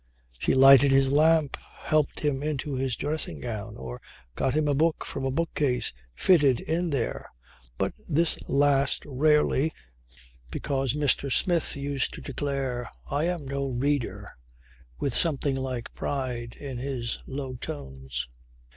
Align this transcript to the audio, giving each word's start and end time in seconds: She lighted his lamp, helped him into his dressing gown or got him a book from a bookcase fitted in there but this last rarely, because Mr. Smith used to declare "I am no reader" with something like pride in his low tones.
She 0.39 0.55
lighted 0.55 0.89
his 0.91 1.11
lamp, 1.11 1.57
helped 1.57 2.21
him 2.21 2.41
into 2.41 2.73
his 2.73 2.95
dressing 2.95 3.39
gown 3.39 3.77
or 3.77 4.01
got 4.35 4.55
him 4.55 4.67
a 4.67 4.73
book 4.73 5.05
from 5.05 5.25
a 5.25 5.29
bookcase 5.29 5.93
fitted 6.15 6.59
in 6.59 6.89
there 6.89 7.29
but 7.77 7.93
this 8.09 8.39
last 8.49 9.03
rarely, 9.05 9.71
because 10.49 10.95
Mr. 10.95 11.31
Smith 11.31 11.75
used 11.75 12.15
to 12.15 12.21
declare 12.21 12.89
"I 13.11 13.25
am 13.25 13.45
no 13.45 13.67
reader" 13.69 14.31
with 14.97 15.15
something 15.15 15.55
like 15.55 15.93
pride 15.93 16.55
in 16.55 16.79
his 16.79 17.19
low 17.27 17.53
tones. 17.57 18.27